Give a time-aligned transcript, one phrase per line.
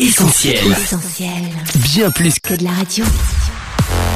[0.00, 0.58] Essentiel.
[0.80, 1.32] Essentiel.
[1.92, 3.04] Bien plus Que de la radio.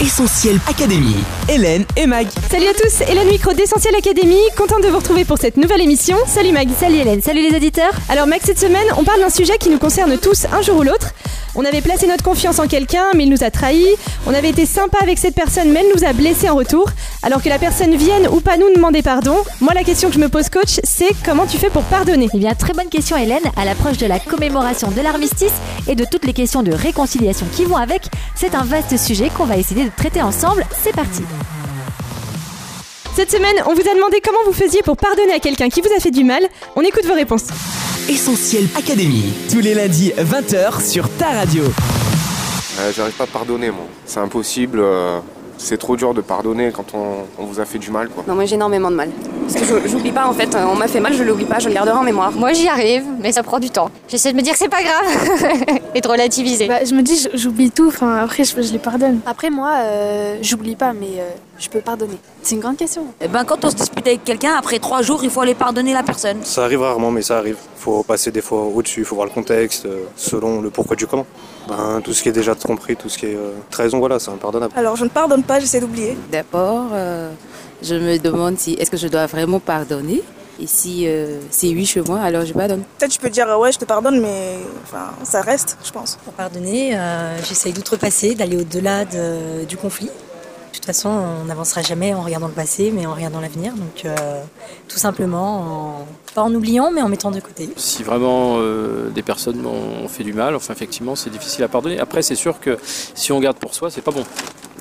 [0.00, 1.16] Essentiel Académie.
[1.48, 2.28] Hélène et Mag.
[2.48, 6.16] Salut à tous, Hélène Micro d'Essentiel Académie, contente de vous retrouver pour cette nouvelle émission.
[6.28, 6.68] Salut Mag.
[6.78, 7.92] Salut Hélène, salut les auditeurs.
[8.08, 10.82] Alors Mag, cette semaine, on parle d'un sujet qui nous concerne tous un jour ou
[10.84, 11.08] l'autre.
[11.56, 13.86] On avait placé notre confiance en quelqu'un, mais il nous a trahis.
[14.26, 16.90] On avait été sympa avec cette personne, mais elle nous a blessés en retour.
[17.22, 20.20] Alors que la personne vienne ou pas nous demander pardon, moi la question que je
[20.20, 22.28] me pose coach, c'est comment tu fais pour pardonner?
[22.34, 23.44] Eh bien, très bonne question Hélène.
[23.56, 25.52] À l'approche de la commémoration de l'armistice
[25.86, 28.02] et de toutes les questions de réconciliation qui vont avec,
[28.34, 30.66] c'est un vaste sujet qu'on va essayer de traiter ensemble.
[30.82, 31.22] C'est parti.
[33.14, 35.94] Cette semaine, on vous a demandé comment vous faisiez pour pardonner à quelqu'un qui vous
[35.96, 36.42] a fait du mal.
[36.74, 37.44] On écoute vos réponses.
[38.08, 39.32] Essentiel Académie.
[39.50, 41.64] Tous les lundis, 20h sur ta radio.
[41.64, 43.86] Euh, J'arrive pas à pardonner, moi.
[44.04, 44.78] C'est impossible.
[44.80, 45.18] euh,
[45.56, 48.24] c'est trop dur de pardonner quand on, on vous a fait du mal, quoi.
[48.26, 49.08] Non, moi j'ai énormément de mal.
[49.46, 51.68] Parce que je- j'oublie pas en fait, on m'a fait mal, je l'oublie pas, je
[51.68, 52.32] le garderai en mémoire.
[52.32, 53.88] Moi j'y arrive, mais ça prend du temps.
[54.08, 56.66] J'essaie de me dire que c'est pas grave et de relativiser.
[56.66, 59.20] Bah, je me dis, j'oublie tout, enfin, après, je, je les pardonne.
[59.26, 62.18] Après, moi, euh, j'oublie pas, mais euh, je peux pardonner.
[62.42, 63.06] C'est une grande question.
[63.20, 65.92] Eh ben, quand on se dispute avec quelqu'un, après trois jours, il faut aller pardonner
[65.92, 66.38] la personne.
[66.44, 67.56] Ça arrive rarement, mais ça arrive.
[67.76, 71.06] Faut passer des fois au-dessus, il faut voir le contexte, euh, selon le pourquoi du
[71.06, 71.26] comment.
[71.68, 74.30] Ben, tout ce qui est déjà compris, tout ce qui est euh, trahison, voilà, c'est
[74.30, 74.72] impardonnable.
[74.76, 76.16] Alors je ne pardonne pas, j'essaie d'oublier.
[76.30, 77.30] D'abord, euh,
[77.82, 80.22] je me demande si est-ce que je dois vraiment pardonner?
[80.60, 82.82] Et si euh, c'est oui chez moi, alors je pardonne.
[82.98, 86.16] Peut-être tu peux dire ouais je te pardonne mais enfin ça reste je pense.
[86.24, 90.10] Pour pardonner, euh, j'essaye d'outrepasser, d'aller au-delà de- du conflit.
[90.74, 93.72] De toute façon, on n'avancera jamais en regardant le passé, mais en regardant l'avenir.
[93.74, 94.42] Donc, euh,
[94.88, 95.60] tout simplement,
[96.00, 97.70] en- pas en oubliant, mais en mettant de côté.
[97.76, 102.00] Si vraiment euh, des personnes m'ont fait du mal, enfin effectivement c'est difficile à pardonner.
[102.00, 102.76] Après c'est sûr que
[103.14, 104.24] si on garde pour soi c'est pas bon.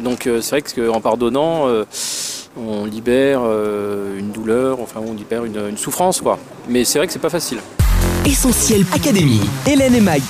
[0.00, 1.84] Donc euh, c'est vrai qu'en pardonnant euh,
[2.56, 6.38] on libère euh, une douleur, enfin on libère une, une souffrance quoi.
[6.70, 7.58] Mais c'est vrai que c'est pas facile.
[8.24, 9.42] Essentiel Académie.
[9.66, 10.22] Hélène et Mag.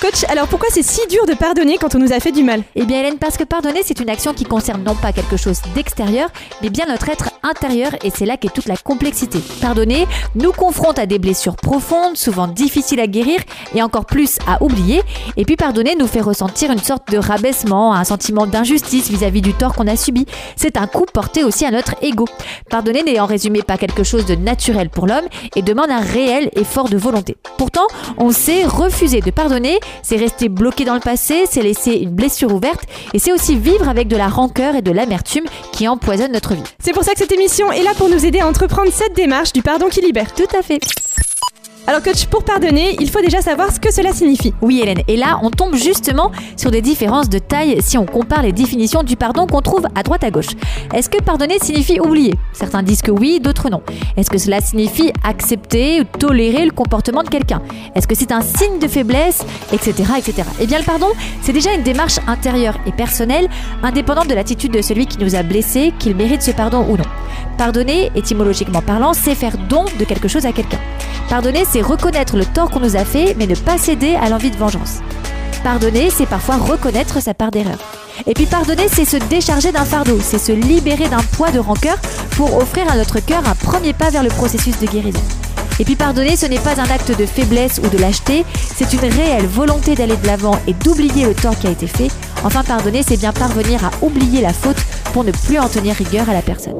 [0.00, 2.62] Coach, alors pourquoi c'est si dur de pardonner quand on nous a fait du mal
[2.74, 5.60] Eh bien Hélène, parce que pardonner, c'est une action qui concerne non pas quelque chose
[5.74, 6.30] d'extérieur,
[6.62, 9.40] mais bien notre être intérieur, et c'est là qu'est toute la complexité.
[9.60, 13.40] Pardonner nous confronte à des blessures profondes, souvent difficiles à guérir,
[13.74, 15.02] et encore plus à oublier.
[15.36, 19.52] Et puis pardonner nous fait ressentir une sorte de rabaissement, un sentiment d'injustice vis-à-vis du
[19.52, 20.24] tort qu'on a subi.
[20.56, 22.24] C'est un coup porté aussi à notre ego.
[22.70, 26.48] Pardonner n'est en résumé pas quelque chose de naturel pour l'homme et demande un réel
[26.56, 27.36] effort de volonté.
[27.58, 27.86] Pourtant,
[28.16, 32.52] on sait refuser de pardonner, c'est rester bloqué dans le passé, c'est laisser une blessure
[32.52, 32.82] ouverte
[33.14, 36.62] et c'est aussi vivre avec de la rancœur et de l'amertume qui empoisonnent notre vie.
[36.78, 39.52] C'est pour ça que cette émission est là pour nous aider à entreprendre cette démarche
[39.52, 40.32] du pardon qui libère.
[40.34, 40.80] Tout à fait.
[41.90, 44.54] Alors coach, pour pardonner, il faut déjà savoir ce que cela signifie.
[44.62, 48.42] Oui Hélène, et là on tombe justement sur des différences de taille si on compare
[48.42, 50.54] les définitions du pardon qu'on trouve à droite à gauche.
[50.94, 52.34] Est-ce que pardonner signifie oublier?
[52.52, 53.82] Certains disent que oui, d'autres non.
[54.16, 57.60] Est-ce que cela signifie accepter ou tolérer le comportement de quelqu'un?
[57.96, 59.92] Est-ce que c'est un signe de faiblesse Etc.
[60.16, 60.48] etc.
[60.60, 61.08] Eh bien le pardon,
[61.42, 63.48] c'est déjà une démarche intérieure et personnelle,
[63.82, 67.04] indépendante de l'attitude de celui qui nous a blessés, qu'il mérite ce pardon ou non.
[67.58, 70.78] Pardonner, étymologiquement parlant, c'est faire don de quelque chose à quelqu'un.
[71.30, 74.50] Pardonner, c'est reconnaître le tort qu'on nous a fait, mais ne pas céder à l'envie
[74.50, 74.98] de vengeance.
[75.62, 77.78] Pardonner, c'est parfois reconnaître sa part d'erreur.
[78.26, 81.96] Et puis pardonner, c'est se décharger d'un fardeau, c'est se libérer d'un poids de rancœur
[82.32, 85.22] pour offrir à notre cœur un premier pas vers le processus de guérison.
[85.78, 89.08] Et puis pardonner, ce n'est pas un acte de faiblesse ou de lâcheté, c'est une
[89.08, 92.10] réelle volonté d'aller de l'avant et d'oublier le tort qui a été fait.
[92.42, 96.28] Enfin, pardonner, c'est bien parvenir à oublier la faute pour ne plus en tenir rigueur
[96.28, 96.74] à la personne.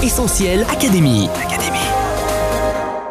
[0.00, 1.28] Essentiel Académie.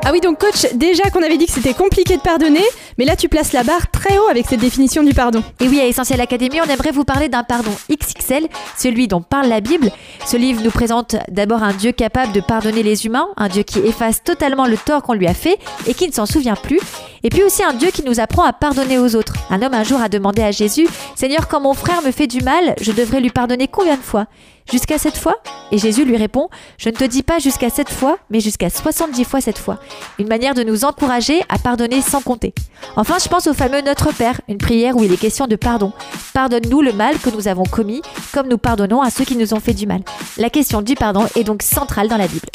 [0.05, 2.63] Ah oui donc coach, déjà qu'on avait dit que c'était compliqué de pardonner,
[2.97, 5.41] mais là tu places la barre très haut avec cette définition du pardon.
[5.61, 8.47] Et oui, à Essentiel Académie, on aimerait vous parler d'un pardon XXL,
[8.77, 9.91] celui dont parle la Bible.
[10.25, 13.79] Ce livre nous présente d'abord un Dieu capable de pardonner les humains, un Dieu qui
[13.79, 16.81] efface totalement le tort qu'on lui a fait et qui ne s'en souvient plus,
[17.23, 19.35] et puis aussi un Dieu qui nous apprend à pardonner aux autres.
[19.49, 22.41] Un homme un jour a demandé à Jésus, Seigneur, quand mon frère me fait du
[22.41, 24.25] mal, je devrais lui pardonner combien de fois?
[24.71, 25.35] Jusqu'à sept fois
[25.71, 29.23] Et Jésus lui répond, Je ne te dis pas jusqu'à sept fois, mais jusqu'à 70
[29.23, 29.79] fois cette fois.
[30.19, 32.53] Une manière de nous encourager à pardonner sans compter.
[32.95, 35.91] Enfin, je pense au fameux Notre Père, une prière où il est question de pardon.
[36.33, 38.01] Pardonne-nous le mal que nous avons commis,
[38.33, 40.01] comme nous pardonnons à ceux qui nous ont fait du mal.
[40.37, 42.47] La question du pardon est donc centrale dans la Bible.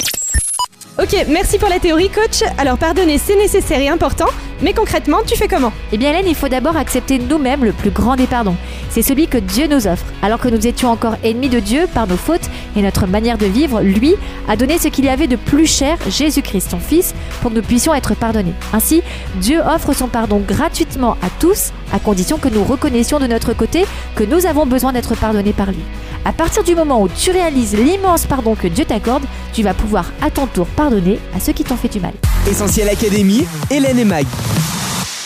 [1.01, 2.43] Ok, merci pour la théorie coach.
[2.59, 4.27] Alors pardonner c'est nécessaire et important,
[4.63, 5.73] mais concrètement tu fais comment?
[5.93, 8.57] Eh bien Hélène, il faut d'abord accepter nous-mêmes le plus grand des pardons.
[8.91, 10.05] C'est celui que Dieu nous offre.
[10.23, 13.47] Alors que nous étions encore ennemis de Dieu par nos fautes et notre manière de
[13.47, 14.15] vivre, lui
[14.49, 17.63] a donné ce qu'il y avait de plus cher, Jésus-Christ, son Fils, pour que nous
[17.63, 18.55] puissions être pardonnés.
[18.73, 19.03] Ainsi,
[19.37, 23.85] Dieu offre son pardon gratuitement à tous, à condition que nous reconnaissions de notre côté
[24.15, 25.83] que nous avons besoin d'être pardonnés par lui.
[26.25, 30.07] À partir du moment où tu réalises l'immense pardon que Dieu t'accorde, tu vas pouvoir
[30.21, 32.13] à ton tour pardonner à ceux qui t'ont fait du mal.
[32.49, 34.27] Essentiel Académie, Hélène et Mag.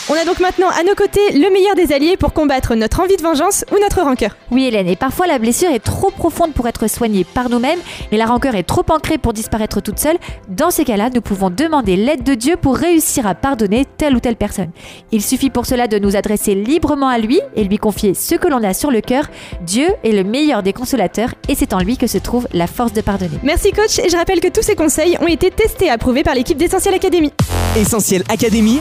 [0.09, 3.15] On a donc maintenant à nos côtés le meilleur des alliés pour combattre notre envie
[3.15, 4.35] de vengeance ou notre rancœur.
[4.51, 7.79] Oui Hélène, et parfois la blessure est trop profonde pour être soignée par nous-mêmes
[8.11, 10.17] et la rancœur est trop ancrée pour disparaître toute seule.
[10.49, 14.19] Dans ces cas-là, nous pouvons demander l'aide de Dieu pour réussir à pardonner telle ou
[14.19, 14.71] telle personne.
[15.13, 18.49] Il suffit pour cela de nous adresser librement à lui et lui confier ce que
[18.49, 19.29] l'on a sur le cœur.
[19.61, 22.91] Dieu est le meilleur des consolateurs et c'est en lui que se trouve la force
[22.91, 23.39] de pardonner.
[23.41, 26.35] Merci coach et je rappelle que tous ces conseils ont été testés et approuvés par
[26.35, 27.31] l'équipe d'Essentiel Academy.
[27.75, 28.79] Essentiel Académie,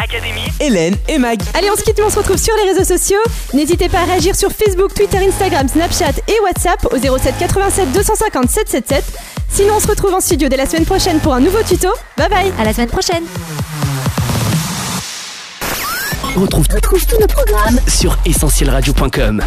[0.61, 1.41] Hélène et Mag.
[1.55, 3.21] Allez, on se quitte, mais on se retrouve sur les réseaux sociaux.
[3.55, 8.51] N'hésitez pas à réagir sur Facebook, Twitter, Instagram, Snapchat et WhatsApp au 07 87 250
[8.51, 9.05] 777.
[9.49, 11.89] Sinon, on se retrouve en studio dès la semaine prochaine pour un nouveau tuto.
[12.17, 13.25] Bye bye À la semaine prochaine
[16.37, 19.43] Retrouve, retrouve tous nos programmes sur essentielradio.com.